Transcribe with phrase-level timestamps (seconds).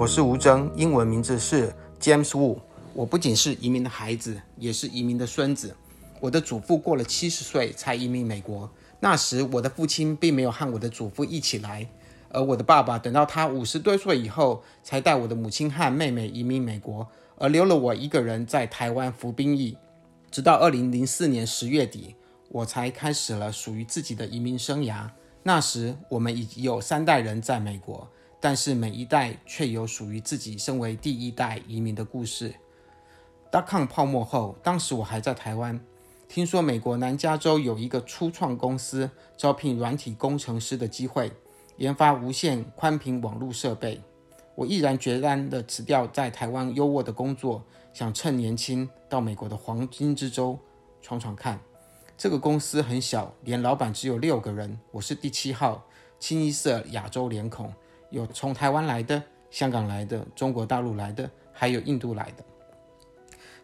[0.00, 2.56] 我是吴征，英文名字是 James Wu。
[2.94, 5.76] 我不仅是移民的孩子，也是移民的孙子。
[6.20, 11.86] 我的祖父过了七十岁才移民美国，那时我的父亲并没有和我的祖父一起来，
[12.30, 19.76] 而我的爸爸等到他五十多岁以后，才带我的母亲和妹妹移民美国，而留了我一个人在台湾服兵役。
[20.30, 22.16] 直到二零零四年十月底，
[22.48, 25.10] 我才开始了属于自己的移民生涯。
[25.42, 28.08] 那时我们已有三代人在美国。
[28.40, 32.54] 但是每一代却有属于自己身为第一代移民的故事。
[33.52, 35.78] Dot-com 泡沫后，当时我还在台湾，
[36.26, 41.30] 听说美国南加州有一个初创公司招聘软体工程师的机会，
[41.76, 44.00] 研发无线宽频网络设备。
[44.54, 50.58] 我毅然决然地辞掉在台湾优渥的工作，想趁年轻到美国的黄金之州
[51.02, 51.60] 闯闯看。
[52.16, 55.84] 这个公司很小，连老板只有六个人，我是第七号，
[56.18, 57.72] 清一色亚洲脸孔。
[58.10, 62.44] 有从台湾来的、香港来的、中国大陆来的，还有印度来的。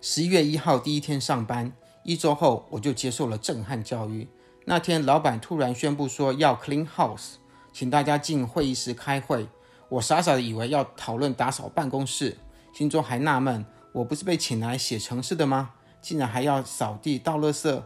[0.00, 1.72] 十一月一号第一天上班，
[2.04, 4.28] 一周后我就接受了震撼教育。
[4.64, 7.34] 那天老板突然宣布说要 clean house，
[7.72, 9.46] 请大家进会议室开会。
[9.88, 12.36] 我傻傻的以为要讨论打扫办公室，
[12.72, 15.70] 心中还纳闷：我不是被请来写程式的吗？
[16.00, 17.82] 竟然还要扫地倒垃圾？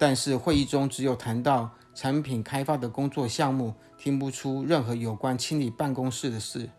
[0.00, 3.74] 但是会议中只有谈到产品开发的工作项目。
[4.02, 6.70] 听不出任何有关清理办公室的事，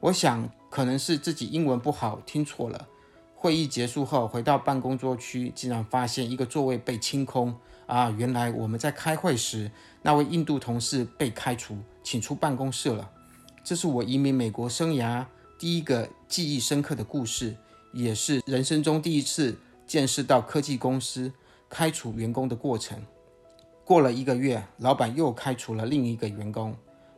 [0.00, 2.88] 我想可能是自己英文不好，听错了。
[3.36, 7.54] 会议结束后，回到办公桌区，竟然发现一个座位被清空。
[7.86, 9.70] 啊，原来我们在开会时，
[10.02, 13.08] 那位印度同事被开除，请出办公室了。
[13.62, 15.24] 这是我移民美国生涯
[15.56, 17.56] 第一个记忆深刻的故事，
[17.92, 21.32] 也是人生中第一次见识到科技公司
[21.68, 22.98] 开除员工的过程。
[23.84, 26.76] 过了一个月，老板又开除了另一个员工，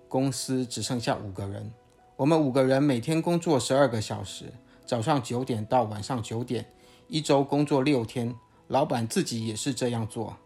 [0.09, 1.73] 公司只剩下五个人。
[2.17, 4.53] 我们五个人每天工作十二个小时，
[4.85, 6.67] 早上九点到晚上九点，
[7.07, 8.35] 一周工作六天。
[8.67, 10.37] 老板自己也是这样做。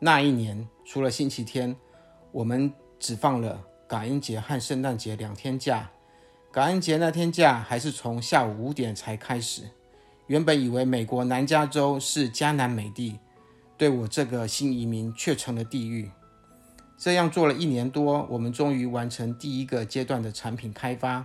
[0.00, 1.76] 那一年，除了星期天，
[2.32, 5.88] 我们只放了感恩节和圣诞节两天假。
[6.50, 9.62] 感恩节那天假还是从下午五点才开始。
[10.26, 13.20] 原本以为美国南加州是加南美地。
[13.78, 16.10] 对我这个新移民却成了地狱。
[16.98, 21.24] 这样做了一年多，我们终于完成第一个阶段的产品开发。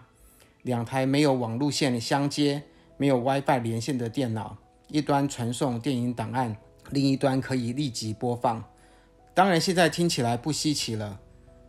[0.62, 2.62] 两台没有网路线的相接、
[2.96, 4.56] 没有 WiFi 连线的电脑，
[4.88, 6.56] 一端传送电影档案，
[6.92, 8.64] 另一端可以立即播放。
[9.34, 11.20] 当然，现在听起来不稀奇了。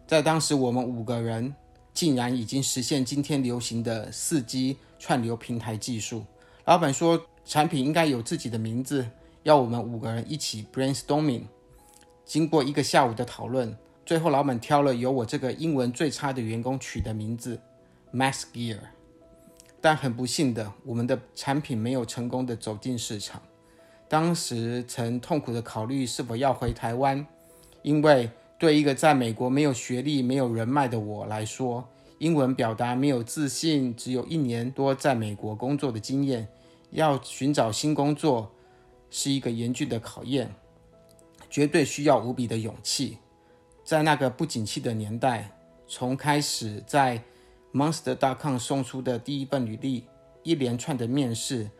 [0.07, 1.55] 在当时，我们五个人
[1.95, 6.27] 竟然已经实现今天流行的四 G 串流平台技术。
[6.67, 9.07] 老板说，产品应该有自己的名字。
[9.45, 11.43] 要我们五个人一起 brainstorming，
[12.25, 17.61] 经过一个下午的讨论，最后老板挑了由我这个英文最差的员工取的名字
[18.13, 18.79] MaxGear。
[19.83, 23.43] 但很不幸的，我们的产品没有成功的走进市场。
[24.09, 27.27] 当时曾痛苦的考虑是否要回台湾，
[27.83, 36.49] 因为对一个在美国没有学历、没有人脉的我来说，英文表达没有自信，只有一年多在美国工作的经验，
[36.93, 38.51] 要寻找新工作。
[39.17, 40.53] 是一个严峻的考验，
[41.49, 43.19] 绝对需要无比的勇气。
[43.85, 47.23] 在那个不景气的年代，从开始在
[47.73, 50.09] Monster.com 送出的第一份履历，
[50.43, 51.71] 一连串的面试，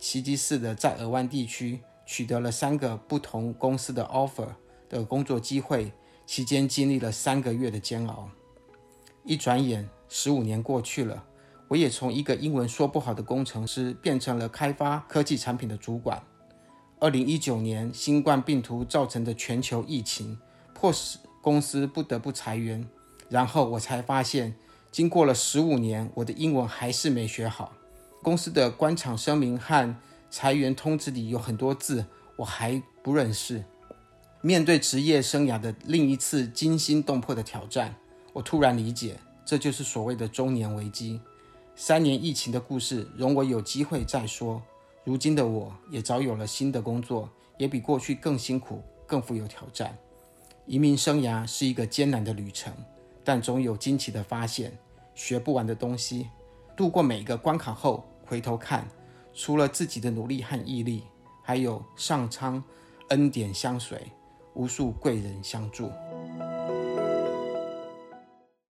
[0.00, 4.48] 奇迹似的在尔湾地区取得了三个不同公司的 offer
[4.88, 5.92] 的工作机会，
[6.26, 8.28] 期间经历了三个月的煎熬。
[9.22, 11.24] 一转眼，十五年过去了，
[11.68, 16.20] 我也从一个英文说不好的工程师，变成了开发科技产品的主管。
[17.00, 20.38] 二零一九年，新冠病毒造成的全球疫情，
[20.74, 22.86] 迫使公司不得不裁员。
[23.30, 24.54] 然后我才发现，
[24.92, 27.72] 经过了十五年，我的英文还是没学好。
[28.22, 29.96] 公司的官场声明和
[30.30, 32.04] 裁员通知里有很多字，
[32.36, 33.64] 我还不认识。
[34.42, 37.94] 面对职业生涯的另一次惊心动魄的挑战，
[38.34, 41.18] 我突然理解，这就是所谓的中年危机。
[41.74, 44.60] 三年疫情的故事，容我有机会再说。
[45.10, 47.28] 如今的我也早有了新的工作，
[47.58, 49.98] 也比过去更辛苦、更富有挑战。
[50.66, 52.72] 移民生涯是一个艰难的旅程，
[53.24, 54.72] 但总有惊奇的发现，
[55.16, 56.28] 学不完的东西。
[56.76, 58.86] 度过每一个关卡后，回头看，
[59.34, 61.02] 除了自己的努力和毅力，
[61.42, 62.62] 还有上苍
[63.08, 64.00] 恩典相随，
[64.54, 65.90] 无数贵人相助。